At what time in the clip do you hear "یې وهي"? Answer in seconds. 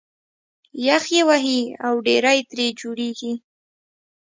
1.15-1.59